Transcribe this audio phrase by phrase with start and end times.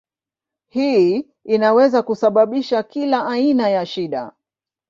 [0.67, 4.31] Hii inaweza kusababisha kila aina ya shida.